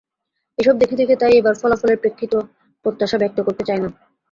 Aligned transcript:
এসব 0.57 0.75
দেখে 0.81 0.95
দেখে 1.01 1.15
তাই 1.21 1.33
এবার 1.37 1.55
ফলাফলের 1.61 2.01
প্রেক্ষিত 2.01 2.33
প্রত্যাশা 2.85 3.17
ব্যক্ত 3.21 3.37
করতে 3.47 3.63
চাই 3.67 3.79
না। 3.83 3.89